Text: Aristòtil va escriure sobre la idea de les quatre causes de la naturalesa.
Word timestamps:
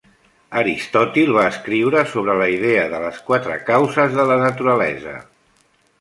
Aristòtil 0.59 1.33
va 1.35 1.43
escriure 1.49 2.01
sobre 2.13 2.37
la 2.41 2.47
idea 2.55 2.85
de 2.95 3.03
les 3.05 3.19
quatre 3.29 3.61
causes 3.69 4.19
de 4.21 4.27
la 4.33 4.39
naturalesa. 4.45 5.15